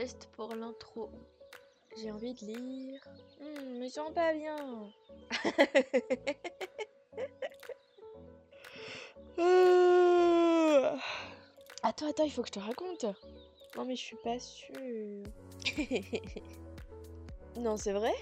[0.00, 1.10] test pour l'intro.
[1.98, 3.02] J'ai envie de lire.
[3.38, 4.56] Hmm, me sens pas bien.
[11.82, 13.04] attends, attends, il faut que je te raconte.
[13.76, 15.22] Non mais je suis pas sûre.
[17.56, 18.14] non, c'est vrai?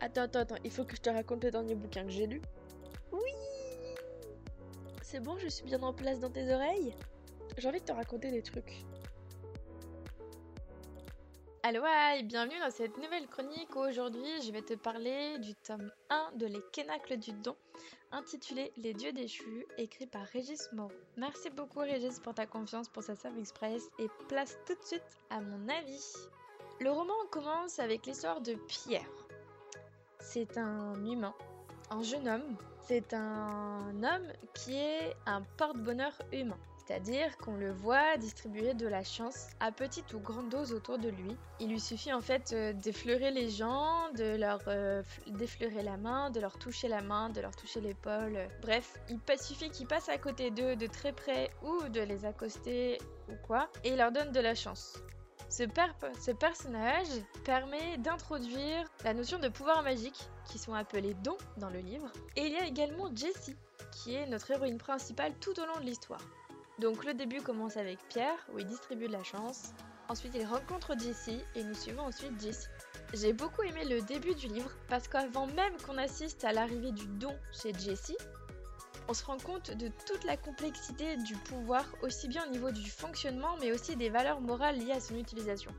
[0.00, 2.42] Attends, attends, attends, il faut que je te raconte le dernier bouquin que j'ai lu.
[3.12, 3.32] Oui
[5.00, 6.94] C'est bon, je suis bien en place dans tes oreilles?
[7.56, 8.84] J'ai envie de te raconter des trucs.
[11.64, 11.82] Allo
[12.16, 16.46] et bienvenue dans cette nouvelle chronique aujourd'hui je vais te parler du tome 1 de
[16.46, 17.56] Les Kénacles du Don,
[18.12, 20.92] intitulé Les Dieux déchus, écrit par Régis Moreau.
[21.16, 25.18] Merci beaucoup Régis pour ta confiance pour sa Save Express et place tout de suite
[25.30, 26.14] à mon avis.
[26.80, 29.10] Le roman commence avec l'histoire de Pierre.
[30.20, 31.34] C'est un humain,
[31.90, 32.56] un jeune homme.
[32.82, 36.58] C'est un homme qui est un porte-bonheur humain.
[36.88, 41.10] C'est-à-dire qu'on le voit distribuer de la chance à petite ou grande dose autour de
[41.10, 41.36] lui.
[41.60, 46.30] Il lui suffit en fait euh, d'effleurer les gens, de leur euh, d'effleurer la main,
[46.30, 48.38] de leur toucher la main, de leur toucher l'épaule.
[48.62, 52.96] Bref, il suffit qu'il passe à côté d'eux de très près ou de les accoster
[53.28, 54.96] ou quoi, et il leur donne de la chance.
[55.50, 55.64] Ce,
[56.20, 57.08] ce, personnage
[57.44, 62.10] permet d'introduire la notion de pouvoir magique, qui sont appelés dons dans le livre.
[62.36, 63.56] Et il y a également Jessie,
[63.92, 66.22] qui est notre héroïne principale tout au long de l'histoire.
[66.78, 69.72] Donc le début commence avec Pierre, où il distribue de la chance.
[70.08, 72.68] Ensuite, il rencontre Jessie et nous suivons ensuite Jessie.
[73.12, 77.06] J'ai beaucoup aimé le début du livre parce qu'avant même qu'on assiste à l'arrivée du
[77.06, 78.16] don chez Jessie,
[79.08, 82.90] on se rend compte de toute la complexité du pouvoir, aussi bien au niveau du
[82.90, 85.72] fonctionnement, mais aussi des valeurs morales liées à son utilisation.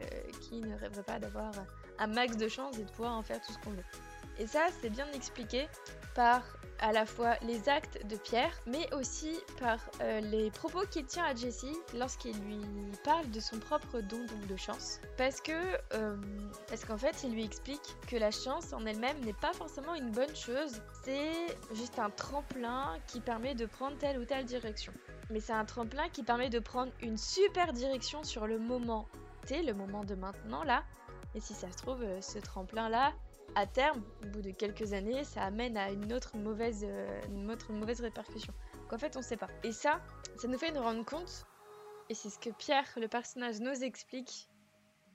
[0.00, 0.04] Euh,
[0.40, 1.52] qui ne rêverait pas d'avoir
[1.98, 3.84] un max de chance et de pouvoir en faire tout ce qu'on veut.
[4.38, 5.68] Et ça, c'est bien expliqué
[6.14, 6.42] par
[6.82, 11.24] à la fois les actes de Pierre, mais aussi par euh, les propos qu'il tient
[11.24, 12.60] à Jessie lorsqu'il lui
[13.04, 15.00] parle de son propre don de chance.
[15.16, 15.52] Parce que,
[15.94, 16.16] euh,
[16.66, 20.10] parce qu'en fait, il lui explique que la chance en elle-même n'est pas forcément une
[20.10, 24.92] bonne chose, c'est juste un tremplin qui permet de prendre telle ou telle direction.
[25.30, 29.06] Mais c'est un tremplin qui permet de prendre une super direction sur le moment
[29.46, 30.82] T, le moment de maintenant là.
[31.36, 33.12] Et si ça se trouve, euh, ce tremplin là,
[33.54, 37.50] à terme, au bout de quelques années, ça amène à une autre mauvaise, euh, une
[37.50, 38.52] autre mauvaise répercussion.
[38.88, 39.48] Qu'en fait, on ne sait pas.
[39.62, 40.00] Et ça,
[40.36, 41.46] ça nous fait nous rendre compte,
[42.08, 44.48] et c'est ce que Pierre, le personnage, nous explique,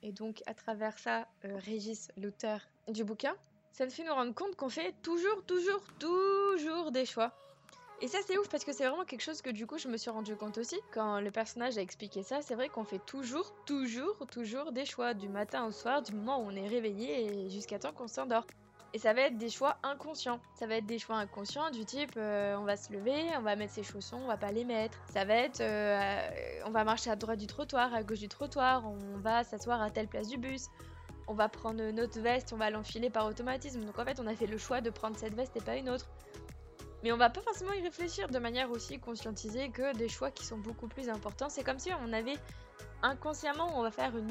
[0.02, 3.34] et donc à travers ça, euh, Régis, l'auteur du bouquin,
[3.72, 7.32] ça nous fait nous rendre compte qu'on fait toujours, toujours, toujours des choix.
[8.00, 9.96] Et ça c'est ouf parce que c'est vraiment quelque chose que du coup je me
[9.96, 12.42] suis rendu compte aussi quand le personnage a expliqué ça.
[12.42, 16.38] C'est vrai qu'on fait toujours, toujours, toujours des choix du matin au soir, du moment
[16.38, 18.46] où on est réveillé et jusqu'à temps qu'on s'endort.
[18.94, 20.40] Et ça va être des choix inconscients.
[20.54, 23.56] Ça va être des choix inconscients du type euh, on va se lever, on va
[23.56, 24.96] mettre ses chaussons, on va pas les mettre.
[25.12, 28.86] Ça va être euh, on va marcher à droite du trottoir, à gauche du trottoir,
[28.86, 30.68] on va s'asseoir à telle place du bus.
[31.26, 33.84] On va prendre notre veste, on va l'enfiler par automatisme.
[33.84, 35.90] Donc en fait, on a fait le choix de prendre cette veste et pas une
[35.90, 36.06] autre.
[37.02, 40.44] Mais on va pas forcément y réfléchir de manière aussi conscientisée que des choix qui
[40.44, 41.48] sont beaucoup plus importants.
[41.48, 42.36] C'est comme si on avait
[43.02, 44.30] inconsciemment, on va faire une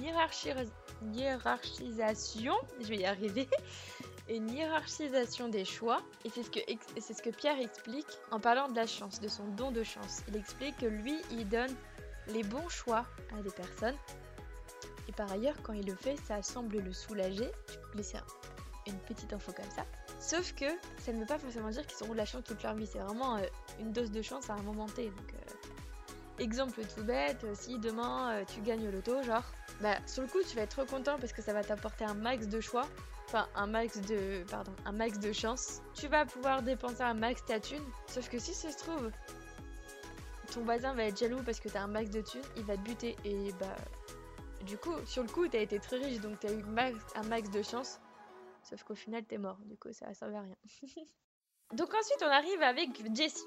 [1.13, 3.47] hiérarchisation, je vais y arriver,
[4.29, 6.01] une hiérarchisation des choix.
[6.25, 6.59] Et c'est ce, que,
[6.99, 10.23] ce que Pierre explique en parlant de la chance, de son don de chance.
[10.27, 11.73] Il explique que lui, il donne
[12.27, 13.05] les bons choix
[13.37, 13.95] à des personnes.
[15.07, 17.49] Et par ailleurs, quand il le fait, ça semble le soulager.
[17.69, 18.17] Je peux laisser
[18.85, 19.85] une petite info comme ça.
[20.19, 20.65] Sauf que
[20.97, 22.87] ça ne veut pas forcément dire qu'ils auront de la chance toute leur vie.
[22.87, 23.41] C'est vraiment euh,
[23.79, 25.05] une dose de chance à un moment T.
[25.05, 29.43] Donc, euh, exemple tout bête, euh, si demain tu gagnes l'auto, genre,
[29.81, 32.15] bah sur le coup tu vas être trop content parce que ça va t'apporter un
[32.15, 32.87] max de choix.
[33.27, 34.43] Enfin, un max de.
[34.49, 35.81] Pardon, un max de chance.
[35.93, 37.83] Tu vas pouvoir dépenser un max ta thune.
[38.07, 39.11] Sauf que si ça se trouve,
[40.53, 42.81] ton voisin va être jaloux parce que t'as un max de thunes, il va te
[42.81, 43.15] buter.
[43.25, 43.75] Et bah.
[44.65, 46.63] Du coup, sur le coup, t'as été très riche donc t'as eu
[47.15, 47.99] un max de chance.
[48.69, 49.57] Sauf qu'au final, t'es mort.
[49.65, 50.57] Du coup, ça servait à rien.
[51.73, 53.45] Donc ensuite, on arrive avec Jessie.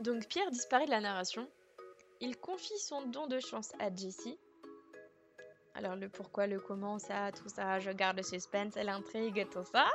[0.00, 1.48] Donc Pierre disparaît de la narration.
[2.20, 4.38] Il confie son don de chance à Jessie.
[5.74, 9.88] Alors le pourquoi, le comment, ça, tout ça, je garde le suspense, l'intrigue, tout ça.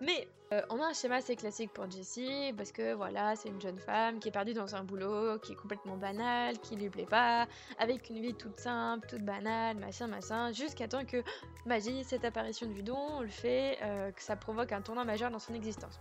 [0.00, 3.60] Mais euh, on a un schéma assez classique pour Jessie, parce que voilà, c'est une
[3.60, 7.06] jeune femme qui est perdue dans un boulot qui est complètement banal, qui lui plaît
[7.06, 7.46] pas,
[7.78, 11.22] avec une vie toute simple, toute banale, machin, machin, jusqu'à temps que
[11.66, 15.38] magie, cette apparition du don, le fait euh, que ça provoque un tournant majeur dans
[15.38, 15.98] son existence.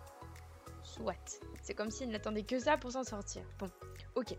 [0.84, 1.40] Soit.
[1.62, 3.44] C'est comme s'il n'attendait que ça pour s'en sortir.
[3.60, 3.70] Bon,
[4.16, 4.36] ok.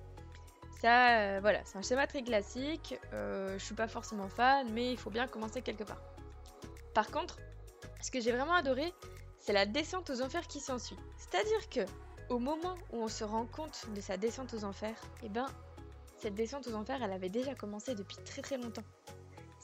[0.80, 2.98] Ça, euh, voilà, c'est un schéma très classique.
[3.12, 6.02] je suis pas forcément fan, mais il faut bien commencer quelque part.
[6.92, 7.38] Par contre,
[8.02, 8.92] ce que j'ai vraiment adoré,
[9.44, 10.96] c'est la descente aux enfers qui s'ensuit.
[11.19, 11.81] C'est-à-dire que,
[12.31, 15.46] au moment où on se rend compte de sa descente aux enfers, eh ben,
[16.17, 18.85] cette descente aux enfers, elle avait déjà commencé depuis très très longtemps.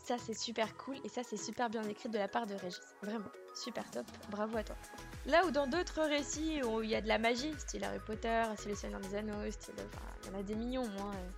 [0.04, 2.80] Ça, c'est super cool et ça, c'est super bien écrit de la part de Régis.
[3.02, 4.04] Vraiment, super top.
[4.30, 4.76] Bravo à toi.
[5.24, 8.42] Là où dans d'autres récits où il y a de la magie, style Harry Potter,
[8.56, 9.74] style Le Seigneur des Anneaux, style.
[9.78, 11.12] Enfin, il y en a des millions, moi.
[11.14, 11.30] Euh,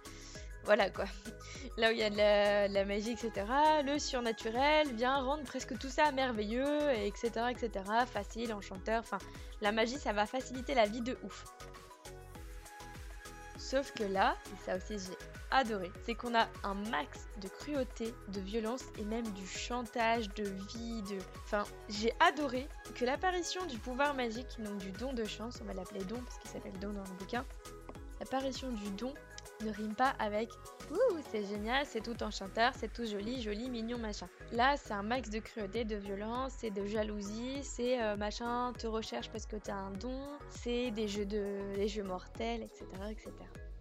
[0.65, 1.05] voilà quoi.
[1.77, 3.47] Là où il y a de la, magie, etc.
[3.85, 7.31] Le surnaturel vient rendre presque tout ça merveilleux, etc.
[7.51, 7.71] etc.
[8.07, 9.01] Facile, enchanteur.
[9.01, 9.19] Enfin,
[9.61, 11.45] la magie, ça va faciliter la vie de ouf.
[13.57, 15.17] Sauf que là, et ça aussi j'ai
[15.51, 20.45] adoré, c'est qu'on a un max de cruauté, de violence et même du chantage, de
[20.45, 21.17] vie, de...
[21.45, 25.75] Enfin, j'ai adoré que l'apparition du pouvoir magique, donc du don de chance, on va
[25.75, 27.47] l'appeler don parce qu'il s'appelle don dans le bouquin,
[28.21, 29.15] l'apparition du don
[29.65, 30.51] ne rime pas avec
[30.91, 34.29] Ouh, c'est génial, c'est tout enchanteur, c'est tout joli, joli, mignon, machin.
[34.53, 38.87] Là, c'est un max de cruauté, de violence, c'est de jalousie, c'est euh, machin, te
[38.87, 40.21] recherche parce que t'as un don,
[40.51, 43.31] c'est des jeux de, des jeux mortels, etc., etc.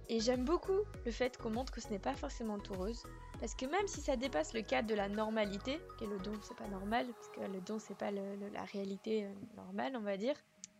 [0.09, 3.03] Et j'aime beaucoup le fait qu'on montre que ce n'est pas forcément tout rose.
[3.39, 6.57] Parce que même si ça dépasse le cadre de la normalité, que le don c'est
[6.57, 10.35] pas normal, parce que le don c'est pas la réalité euh, normale, on va dire,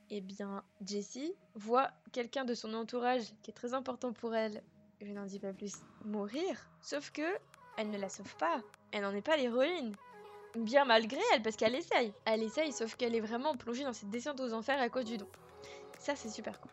[0.10, 4.62] eh bien Jessie voit quelqu'un de son entourage qui est très important pour elle,
[5.06, 5.76] je n'en dis pas plus,
[6.06, 6.70] mourir?
[6.82, 7.38] Sauf que
[7.78, 8.62] elle ne la sauve pas.
[8.92, 9.96] Elle n'en est pas l'héroïne.
[10.56, 12.14] Bien malgré elle, parce qu'elle essaye.
[12.26, 15.18] Elle essaye, sauf qu'elle est vraiment plongée dans cette descente aux enfers à cause du
[15.18, 15.28] don.
[16.00, 16.72] Ça, c'est super cool.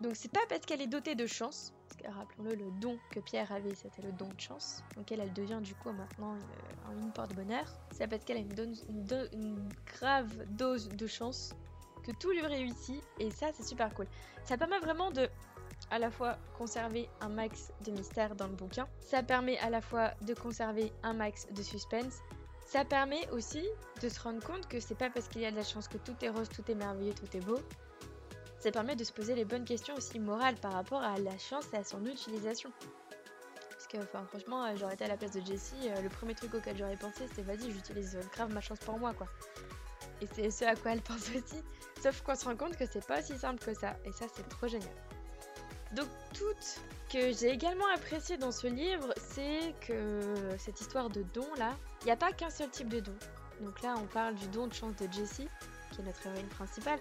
[0.00, 3.18] Donc c'est pas parce qu'elle est dotée de chance, parce que rappelons-le, le don que
[3.18, 6.36] Pierre avait, c'était le don de chance, donc elle, devient du coup maintenant
[6.92, 7.66] une, une porte-bonheur.
[7.90, 8.76] C'est parce qu'elle a une,
[9.32, 11.52] une, grave dose de chance
[12.04, 14.06] que tout lui réussit, et ça c'est super cool.
[14.44, 15.28] Ça permet vraiment de
[15.90, 19.80] à la fois conserver un max de mystère dans le bouquin, ça permet à la
[19.80, 22.18] fois de conserver un max de suspense,
[22.66, 23.64] ça permet aussi
[24.02, 25.98] de se rendre compte que c'est pas parce qu'il y a de la chance que
[25.98, 27.58] tout est rose, tout est merveilleux, tout est beau,
[28.58, 31.66] ça permet de se poser les bonnes questions aussi morales par rapport à la chance
[31.72, 32.72] et à son utilisation.
[33.70, 36.52] Parce que, franchement, euh, j'aurais été à la place de Jessie, euh, le premier truc
[36.54, 39.28] auquel j'aurais pensé, c'est vas-y, j'utilise euh, grave ma chance pour moi, quoi.
[40.20, 41.62] Et c'est ce à quoi elle pense aussi.
[42.02, 43.96] Sauf qu'on se rend compte que c'est pas aussi simple que ça.
[44.04, 44.90] Et ça, c'est trop génial.
[45.92, 46.44] Donc, tout
[47.10, 50.20] que j'ai également apprécié dans ce livre, c'est que
[50.58, 53.14] cette histoire de don là, il n'y a pas qu'un seul type de don.
[53.60, 55.48] Donc là, on parle du don de chance de Jessie,
[55.92, 57.00] qui est notre héroïne principale,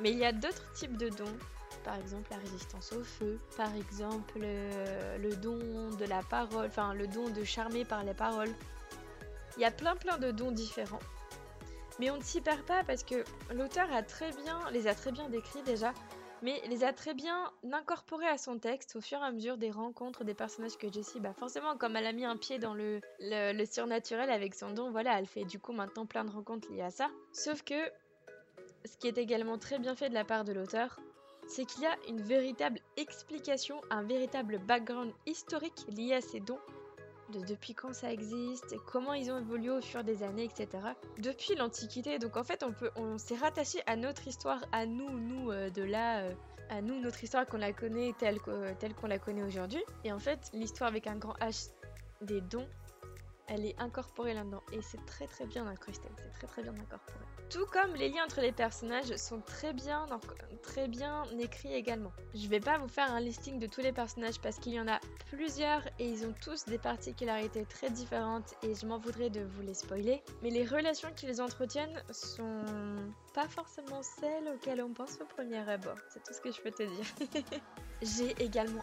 [0.00, 1.36] mais il y a d'autres types de dons.
[1.84, 3.38] Par exemple, la résistance au feu.
[3.56, 6.66] Par exemple, euh, le don de la parole.
[6.66, 8.52] Enfin, le don de charmer par les paroles.
[9.56, 11.00] Il y a plein plein de dons différents.
[11.98, 14.02] Mais on ne s'y perd pas parce que l'auteur a
[14.70, 15.92] les a très bien décrits déjà,
[16.42, 19.70] mais les a très bien incorporés à son texte au fur et à mesure des
[19.70, 23.00] rencontres des personnages que Jessie, bah forcément, comme elle a mis un pied dans le,
[23.20, 26.82] le surnaturel avec son don, voilà, elle fait du coup maintenant plein de rencontres liées
[26.82, 27.08] à ça.
[27.32, 27.90] Sauf que
[28.84, 31.00] ce qui est également très bien fait de la part de l'auteur,
[31.46, 36.60] c'est qu'il y a une véritable explication, un véritable background historique lié à ces dons,
[37.32, 40.68] de depuis quand ça existe, comment ils ont évolué au fur des années, etc.
[41.18, 45.50] Depuis l'Antiquité, donc en fait on on s'est rattaché à notre histoire, à nous, nous
[45.50, 46.32] euh, de là, euh,
[46.70, 48.38] à nous notre histoire qu'on la connaît telle,
[48.78, 49.82] telle qu'on la connaît aujourd'hui.
[50.04, 51.70] Et en fait l'histoire avec un grand H
[52.20, 52.66] des dons
[53.48, 57.18] elle est incorporée là-dedans et c'est très très bien incrusté, c'est très très bien incorporé.
[57.50, 60.06] Tout comme les liens entre les personnages sont très bien,
[60.62, 62.12] très bien écrits également.
[62.34, 64.86] Je vais pas vous faire un listing de tous les personnages parce qu'il y en
[64.86, 65.00] a
[65.30, 69.62] plusieurs et ils ont tous des particularités très différentes et je m'en voudrais de vous
[69.62, 70.22] les spoiler.
[70.42, 72.64] Mais les relations qu'ils entretiennent sont
[73.32, 75.96] pas forcément celles auxquelles on pense au premier abord.
[76.10, 77.40] C'est tout ce que je peux te dire.
[78.02, 78.82] J'ai également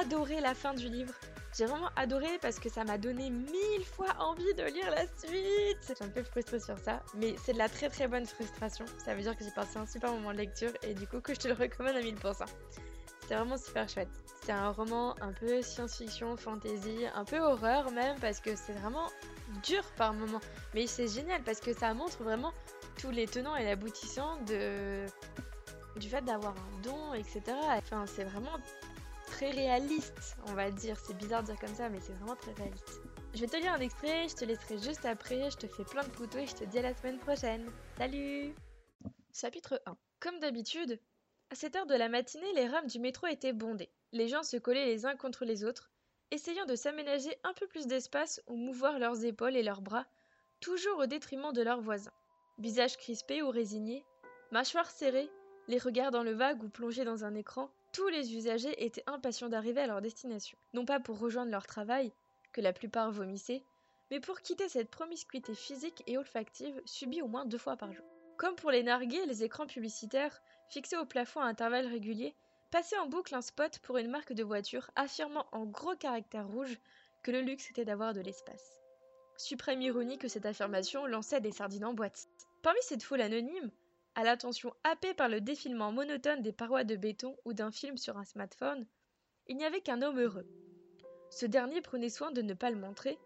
[0.00, 1.14] adoré la fin du livre.
[1.56, 5.78] J'ai vraiment adoré parce que ça m'a donné mille fois envie de lire la suite.
[5.98, 8.84] Je un peu frustrée sur ça, mais c'est de la très très bonne frustration.
[9.04, 11.34] Ça veut dire que j'ai passé un super moment de lecture et du coup que
[11.34, 12.44] je te le recommande à 1000%.
[13.26, 14.08] C'est vraiment super chouette.
[14.42, 19.08] C'est un roman un peu science-fiction, fantasy, un peu horreur même parce que c'est vraiment
[19.62, 20.40] dur par moments.
[20.74, 22.52] Mais c'est génial parce que ça montre vraiment
[23.00, 25.06] tous les tenants et l'aboutissant de
[25.96, 27.42] du fait d'avoir un don, etc.
[27.76, 28.56] Enfin, c'est vraiment
[29.38, 30.98] très réaliste, on va dire.
[30.98, 33.00] C'est bizarre de dire comme ça, mais c'est vraiment très réaliste.
[33.34, 36.02] Je vais te lire un extrait, je te laisserai juste après, je te fais plein
[36.02, 37.70] de photos et je te dis à la semaine prochaine.
[37.98, 38.52] Salut
[39.32, 40.98] Chapitre 1 Comme d'habitude,
[41.50, 43.92] à cette heure de la matinée, les rames du métro étaient bondées.
[44.10, 45.92] Les gens se collaient les uns contre les autres,
[46.32, 50.06] essayant de s'aménager un peu plus d'espace ou mouvoir leurs épaules et leurs bras,
[50.58, 52.10] toujours au détriment de leurs voisins.
[52.58, 54.04] Visage crispé ou résigné,
[54.50, 55.30] mâchoires serrées,
[55.68, 59.48] les regards dans le vague ou plongés dans un écran, tous les usagers étaient impatients
[59.48, 62.12] d'arriver à leur destination, non pas pour rejoindre leur travail,
[62.52, 63.64] que la plupart vomissaient,
[64.12, 68.06] mais pour quitter cette promiscuité physique et olfactive subie au moins deux fois par jour.
[68.36, 72.36] Comme pour les narguer, les écrans publicitaires, fixés au plafond à intervalles réguliers,
[72.70, 76.78] passaient en boucle un spot pour une marque de voiture affirmant en gros caractères rouges
[77.24, 78.80] que le luxe était d'avoir de l'espace.
[79.38, 82.28] Suprême ironie que cette affirmation lançait des sardines en boîte.
[82.62, 83.72] Parmi cette foule anonyme,
[84.18, 88.18] à l'attention happée par le défilement monotone des parois de béton ou d'un film sur
[88.18, 88.84] un smartphone,
[89.46, 90.44] il n'y avait qu'un homme heureux.
[91.30, 93.16] Ce dernier prenait soin de ne pas le montrer,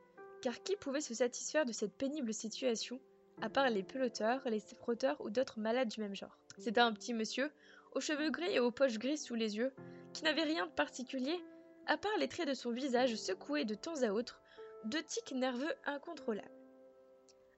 [0.42, 3.00] car qui pouvait se satisfaire de cette pénible situation,
[3.40, 6.38] à part les peloteurs, les frotteurs ou d'autres malades du même genre?
[6.58, 7.50] C'était un petit monsieur,
[7.92, 9.72] aux cheveux gris et aux poches grises sous les yeux,
[10.12, 11.42] qui n'avait rien de particulier,
[11.86, 14.42] à part les traits de son visage secoués de temps à autre,
[14.84, 16.61] de tics nerveux incontrôlables.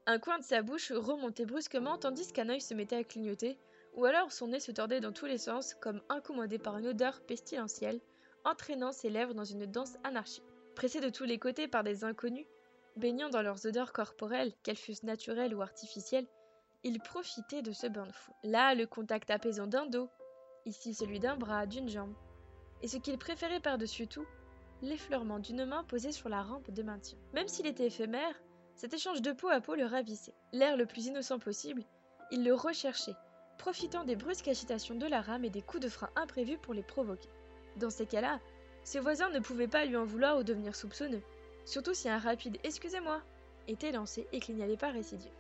[0.07, 3.59] Un coin de sa bouche remontait brusquement tandis qu'un œil se mettait à clignoter,
[3.95, 7.23] ou alors son nez se tordait dans tous les sens comme incommodé par une odeur
[7.23, 8.01] pestilentielle,
[8.45, 10.45] entraînant ses lèvres dans une danse anarchique.
[10.75, 12.47] Pressé de tous les côtés par des inconnus,
[12.97, 16.27] baignant dans leurs odeurs corporelles, qu'elles fussent naturelles ou artificielles,
[16.83, 18.33] il profitait de ce bain de fou.
[18.43, 20.11] Là, le contact apaisant d'un dos,
[20.67, 22.15] ici celui d'un bras, d'une jambe,
[22.83, 24.27] et ce qu'il préférait par-dessus tout,
[24.83, 27.17] l'effleurement d'une main posée sur la rampe de maintien.
[27.33, 28.35] Même s'il était éphémère,
[28.75, 30.35] cet échange de peau à peau le ravissait.
[30.53, 31.85] L'air le plus innocent possible,
[32.31, 33.15] il le recherchait,
[33.59, 36.83] profitant des brusques agitations de la rame et des coups de frein imprévus pour les
[36.83, 37.29] provoquer.
[37.77, 38.41] Dans ces cas-là,
[38.83, 41.23] ses voisins ne pouvaient pas lui en vouloir ou devenir soupçonneux,
[41.65, 43.23] surtout si un rapide Excusez-moi
[43.69, 45.33] était lancé et qu'il n'y avait pas récidive.